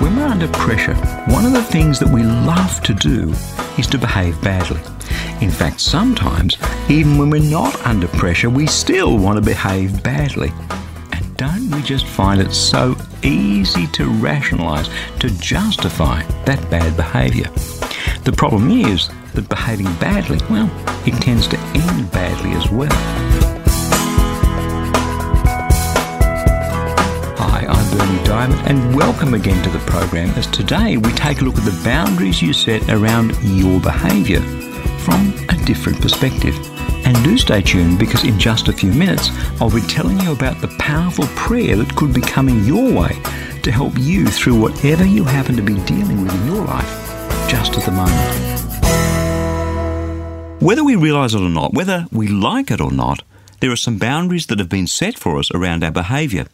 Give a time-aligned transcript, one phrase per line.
[0.00, 0.94] When we're under pressure,
[1.26, 3.34] one of the things that we love to do
[3.78, 4.80] is to behave badly.
[5.42, 6.56] In fact, sometimes,
[6.88, 10.52] even when we're not under pressure, we still want to behave badly.
[11.12, 17.50] And don't we just find it so easy to rationalize, to justify that bad behavior?
[18.24, 20.70] The problem is that behaving badly, well,
[21.06, 23.29] it tends to end badly as well.
[27.90, 31.64] Berni Dymet, and welcome again to the program as today we take a look at
[31.64, 34.40] the boundaries you set around your behaviour
[35.00, 36.54] from a different perspective.
[37.04, 40.60] And do stay tuned because in just a few minutes I'll be telling you about
[40.60, 43.20] the powerful prayer that could be coming your way
[43.62, 47.76] to help you through whatever you happen to be dealing with in your life just
[47.76, 48.60] at the moment.
[50.62, 53.22] Whether we realise it or not, whether we like it or not,
[53.58, 56.46] there are some boundaries that have been set for us around our behaviour.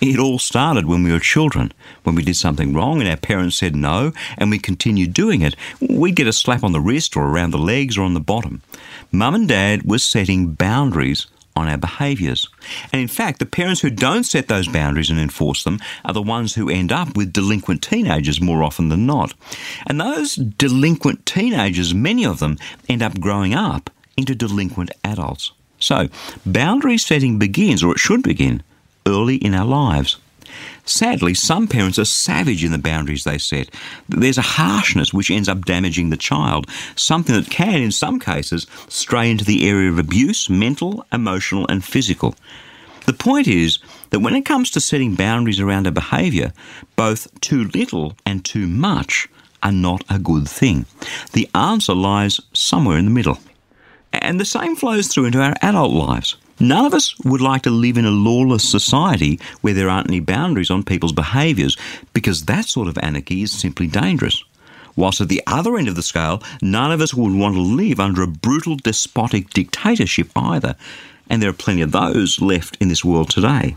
[0.00, 1.72] It all started when we were children.
[2.02, 5.56] When we did something wrong and our parents said no and we continued doing it,
[5.80, 8.62] we'd get a slap on the wrist or around the legs or on the bottom.
[9.10, 12.46] Mum and Dad were setting boundaries on our behaviours.
[12.92, 16.20] And in fact, the parents who don't set those boundaries and enforce them are the
[16.20, 19.32] ones who end up with delinquent teenagers more often than not.
[19.86, 22.58] And those delinquent teenagers, many of them,
[22.88, 25.52] end up growing up into delinquent adults.
[25.78, 26.08] So,
[26.44, 28.62] boundary setting begins, or it should begin,
[29.06, 30.18] early in our lives.
[30.84, 33.70] Sadly, some parents are savage in the boundaries they set.
[34.08, 38.66] There's a harshness which ends up damaging the child, something that can, in some cases,
[38.88, 42.36] stray into the area of abuse, mental, emotional, and physical.
[43.06, 43.78] The point is
[44.10, 46.52] that when it comes to setting boundaries around a behaviour,
[46.94, 49.28] both too little and too much
[49.62, 50.86] are not a good thing.
[51.32, 53.38] The answer lies somewhere in the middle.
[54.12, 56.36] And the same flows through into our adult lives.
[56.58, 60.20] None of us would like to live in a lawless society where there aren't any
[60.20, 61.76] boundaries on people's behaviours,
[62.12, 64.42] because that sort of anarchy is simply dangerous.
[64.96, 68.00] Whilst at the other end of the scale, none of us would want to live
[68.00, 70.74] under a brutal despotic dictatorship either,
[71.28, 73.76] and there are plenty of those left in this world today.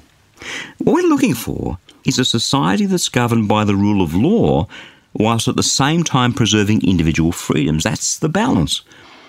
[0.77, 4.67] What we're looking for is a society that's governed by the rule of law,
[5.13, 7.83] whilst at the same time preserving individual freedoms.
[7.83, 8.83] That's the balance.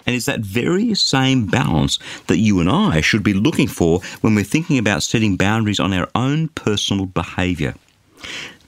[0.06, 4.34] And it's that very same balance that you and I should be looking for when
[4.34, 7.74] we're thinking about setting boundaries on our own personal behaviour.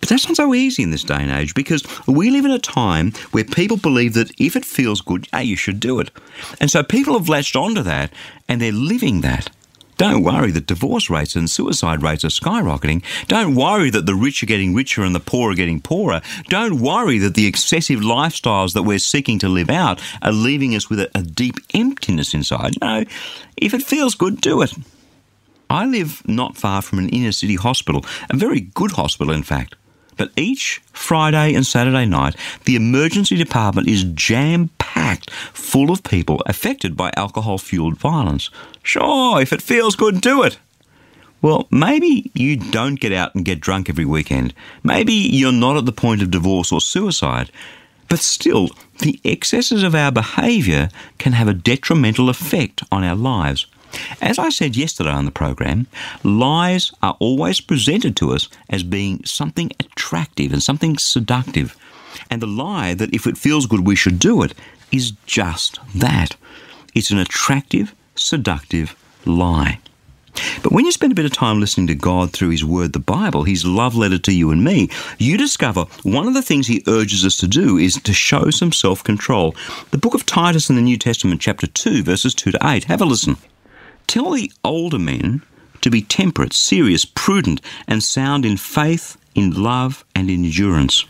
[0.00, 2.59] But that's not so easy in this day and age because we live in a
[2.59, 6.10] time where people believe that if it feels good, hey, you should do it.
[6.60, 8.12] And so people have latched onto that
[8.49, 9.50] and they're living that.
[10.02, 13.04] Don't worry that divorce rates and suicide rates are skyrocketing.
[13.28, 16.20] Don't worry that the rich are getting richer and the poor are getting poorer.
[16.48, 20.90] Don't worry that the excessive lifestyles that we're seeking to live out are leaving us
[20.90, 22.72] with a, a deep emptiness inside.
[22.80, 23.04] No,
[23.56, 24.72] if it feels good, do it.
[25.70, 29.76] I live not far from an inner city hospital, a very good hospital, in fact.
[30.17, 36.43] But each Friday and Saturday night, the emergency department is jam packed full of people
[36.47, 38.50] affected by alcohol fueled violence.
[38.83, 40.59] Sure, if it feels good, do it.
[41.41, 44.55] Well, maybe you don't get out and get drunk every weekend.
[44.84, 47.50] Maybe you're not at the point of divorce or suicide.
[48.09, 48.69] But still,
[48.99, 53.67] the excesses of our behaviour can have a detrimental effect on our lives.
[54.20, 55.86] As I said yesterday on the program,
[56.22, 61.76] lies are always presented to us as being something attractive and something seductive.
[62.31, 64.54] And the lie that if it feels good, we should do it
[64.91, 66.36] is just that.
[66.94, 68.94] It's an attractive, seductive
[69.25, 69.78] lie.
[70.62, 72.98] But when you spend a bit of time listening to God through His Word, the
[72.98, 74.88] Bible, His love letter to you and me,
[75.19, 78.72] you discover one of the things He urges us to do is to show some
[78.72, 79.55] self control.
[79.90, 82.84] The book of Titus in the New Testament, chapter 2, verses 2 to 8.
[82.84, 83.37] Have a listen.
[84.12, 85.41] Tell the older men
[85.81, 91.06] to be temperate, serious, prudent, and sound in faith, in love, and in endurance.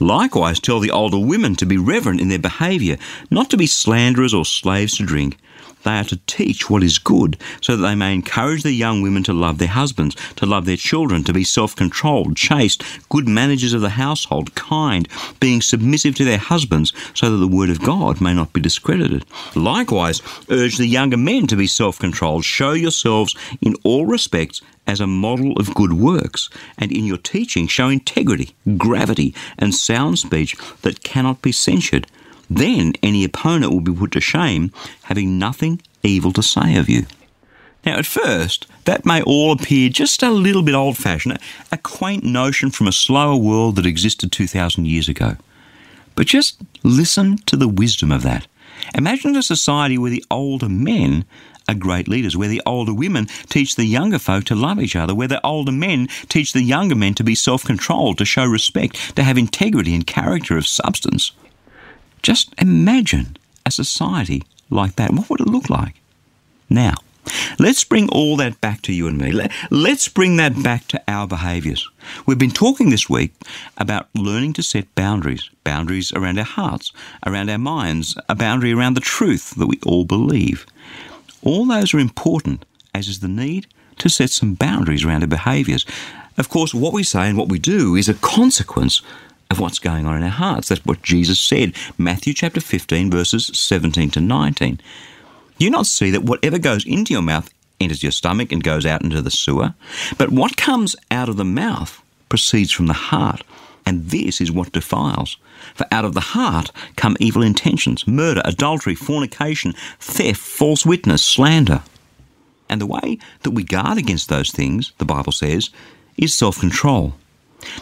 [0.00, 2.96] Likewise, tell the older women to be reverent in their behaviour,
[3.30, 5.36] not to be slanderers or slaves to drink,
[5.84, 9.22] they are to teach what is good, so that they may encourage the young women
[9.24, 13.72] to love their husbands, to love their children, to be self controlled, chaste, good managers
[13.72, 15.08] of the household, kind,
[15.40, 19.24] being submissive to their husbands, so that the word of God may not be discredited.
[19.54, 22.44] Likewise, urge the younger men to be self controlled.
[22.44, 26.48] Show yourselves in all respects as a model of good works,
[26.78, 32.06] and in your teaching show integrity, gravity, and sound speech that cannot be censured
[32.50, 34.72] then any opponent will be put to shame,
[35.04, 37.06] having nothing evil to say of you.
[37.84, 41.38] Now, at first, that may all appear just a little bit old fashioned,
[41.70, 45.36] a quaint notion from a slower world that existed 2,000 years ago.
[46.14, 48.46] But just listen to the wisdom of that.
[48.94, 51.24] Imagine a society where the older men
[51.68, 55.14] are great leaders, where the older women teach the younger folk to love each other,
[55.14, 59.14] where the older men teach the younger men to be self controlled, to show respect,
[59.16, 61.32] to have integrity and character of substance.
[62.22, 65.12] Just imagine a society like that.
[65.12, 65.94] What would it look like?
[66.70, 66.94] Now,
[67.58, 69.32] let's bring all that back to you and me.
[69.70, 71.88] Let's bring that back to our behaviours.
[72.26, 73.32] We've been talking this week
[73.76, 76.92] about learning to set boundaries boundaries around our hearts,
[77.26, 80.64] around our minds, a boundary around the truth that we all believe.
[81.42, 83.66] All those are important, as is the need
[83.98, 85.84] to set some boundaries around our behaviours.
[86.38, 89.02] Of course, what we say and what we do is a consequence
[89.50, 90.68] of what's going on in our hearts.
[90.68, 94.80] That's what Jesus said, Matthew chapter 15, verses 17 to 19.
[95.58, 97.50] You not see that whatever goes into your mouth
[97.80, 99.74] enters your stomach and goes out into the sewer,
[100.16, 103.42] but what comes out of the mouth proceeds from the heart,
[103.86, 105.36] and this is what defiles.
[105.74, 111.82] For out of the heart come evil intentions, murder, adultery, fornication, theft, false witness, slander.
[112.68, 115.70] And the way that we guard against those things, the Bible says,
[116.16, 117.14] is self control.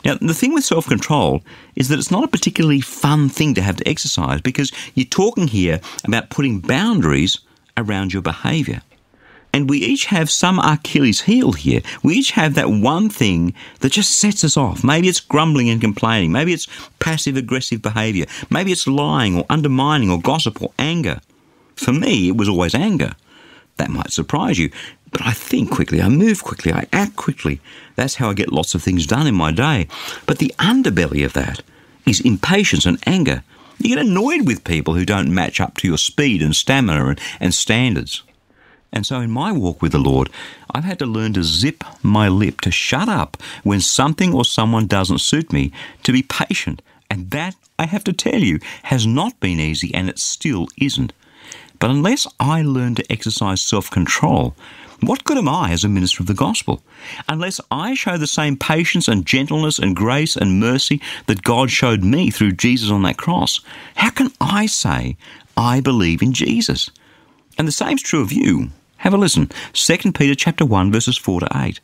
[0.04, 1.42] Now, the thing with self control
[1.74, 5.48] is that it's not a particularly fun thing to have to exercise because you're talking
[5.48, 7.38] here about putting boundaries
[7.76, 8.82] around your behaviour.
[9.52, 11.80] And we each have some Achilles heel here.
[12.02, 14.84] We each have that one thing that just sets us off.
[14.84, 16.30] Maybe it's grumbling and complaining.
[16.30, 16.68] Maybe it's
[16.98, 18.26] passive aggressive behaviour.
[18.50, 21.20] Maybe it's lying or undermining or gossip or anger.
[21.74, 23.14] For me, it was always anger.
[23.76, 24.70] That might surprise you.
[25.10, 27.60] But I think quickly, I move quickly, I act quickly.
[27.94, 29.88] That's how I get lots of things done in my day.
[30.26, 31.62] But the underbelly of that
[32.06, 33.42] is impatience and anger.
[33.78, 37.20] You get annoyed with people who don't match up to your speed and stamina and,
[37.40, 38.22] and standards.
[38.92, 40.30] And so, in my walk with the Lord,
[40.70, 44.86] I've had to learn to zip my lip, to shut up when something or someone
[44.86, 45.72] doesn't suit me,
[46.04, 46.80] to be patient.
[47.10, 51.12] And that, I have to tell you, has not been easy and it still isn't.
[51.78, 54.54] But unless I learn to exercise self control,
[55.00, 56.82] what good am I as a minister of the gospel?
[57.28, 62.02] Unless I show the same patience and gentleness and grace and mercy that God showed
[62.02, 63.60] me through Jesus on that cross,
[63.96, 65.16] how can I say
[65.56, 66.90] I believe in Jesus?
[67.58, 68.70] And the same's true of you.
[68.98, 69.50] Have a listen.
[69.74, 71.80] 2 Peter chapter 1 verses 4 to 8.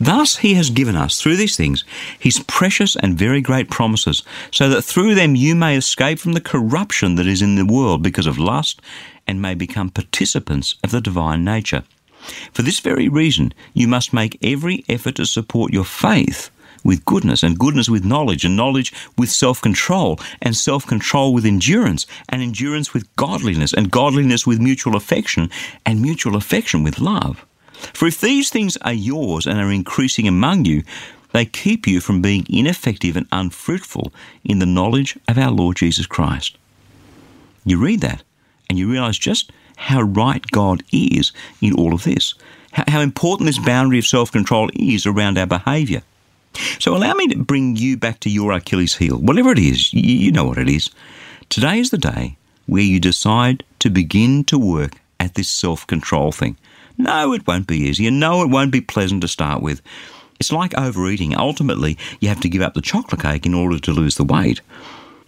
[0.00, 1.84] Thus he has given us, through these things,
[2.18, 6.40] his precious and very great promises, so that through them you may escape from the
[6.40, 8.80] corruption that is in the world because of lust,
[9.30, 11.84] and may become participants of the divine nature.
[12.52, 16.50] For this very reason, you must make every effort to support your faith
[16.82, 21.46] with goodness, and goodness with knowledge, and knowledge with self control, and self control with
[21.46, 25.50] endurance, and endurance with godliness, and godliness with mutual affection,
[25.86, 27.46] and mutual affection with love.
[27.94, 30.82] For if these things are yours and are increasing among you,
[31.32, 34.12] they keep you from being ineffective and unfruitful
[34.42, 36.56] in the knowledge of our Lord Jesus Christ.
[37.64, 38.22] You read that,
[38.70, 42.34] and you realize just how right God is in all of this,
[42.72, 46.02] how, important this boundary of self control is around our behaviour.
[46.78, 50.30] So, allow me to bring you back to your Achilles heel, whatever it is, you
[50.30, 50.90] know what it is.
[51.48, 56.30] Today is the day where you decide to begin to work at this self control
[56.30, 56.56] thing.
[56.96, 59.82] No, it won't be easy, and no, it won't be pleasant to start with.
[60.38, 61.36] It's like overeating.
[61.36, 64.60] Ultimately, you have to give up the chocolate cake in order to lose the weight.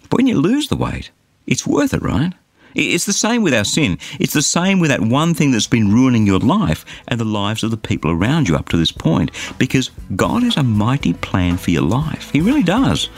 [0.09, 1.11] But when you lose the weight,
[1.45, 2.33] it's worth it, right?
[2.75, 3.97] It's the same with our sin.
[4.19, 7.63] It's the same with that one thing that's been ruining your life and the lives
[7.63, 9.31] of the people around you up to this point.
[9.57, 12.31] Because God has a mighty plan for your life.
[12.31, 13.09] He really does.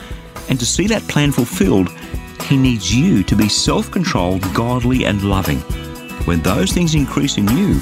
[0.49, 1.89] And to see that plan fulfilled,
[2.43, 5.59] He needs you to be self controlled, godly, and loving.
[6.25, 7.79] When those things increase in you,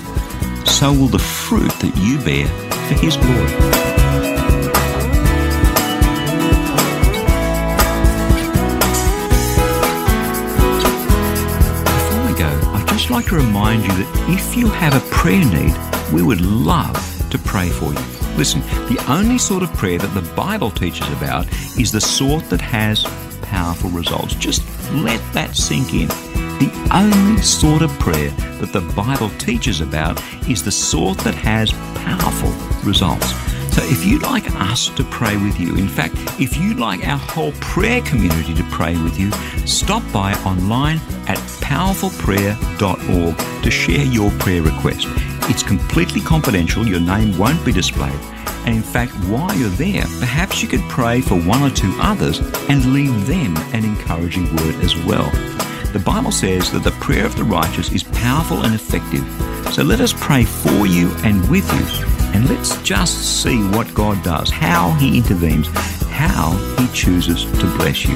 [0.65, 2.47] so will the fruit that you bear
[2.87, 4.02] for His glory.
[12.93, 15.75] Just like to remind you that if you have a prayer need,
[16.13, 16.93] we would love
[17.31, 17.99] to pray for you.
[18.37, 22.61] Listen, the only sort of prayer that the Bible teaches about is the sort that
[22.61, 23.03] has
[23.41, 24.35] powerful results.
[24.35, 26.07] Just let that sink in.
[26.07, 31.71] The only sort of prayer that the Bible teaches about is the sort that has
[31.95, 32.51] powerful
[32.87, 33.42] results.
[33.73, 37.17] So if you'd like us to pray with you, in fact, if you'd like our
[37.17, 39.31] whole prayer community to pray with you,
[39.65, 45.07] stop by online at powerfulprayer.org to share your prayer request.
[45.49, 48.13] It's completely confidential, your name won't be displayed.
[48.67, 52.41] And in fact, while you're there, perhaps you could pray for one or two others
[52.69, 55.31] and leave them an encouraging word as well.
[55.93, 59.25] The Bible says that the prayer of the righteous is powerful and effective.
[59.73, 64.21] So let us pray for you and with you, and let's just see what God
[64.23, 65.67] does, how He intervenes,
[66.07, 68.15] how He chooses to bless you.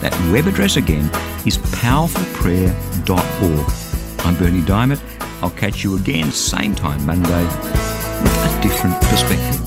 [0.00, 1.06] That web address again
[1.46, 4.26] is powerfulprayer.org.
[4.26, 5.00] I'm Berni Dymet.
[5.42, 9.60] I'll catch you again same time Monday with a different perspective.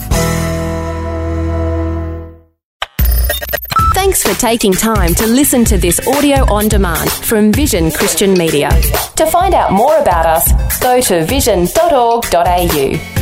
[3.93, 8.69] Thanks for taking time to listen to this audio on demand from Vision Christian Media.
[9.17, 13.16] To find out more about us, go to vision.org.au.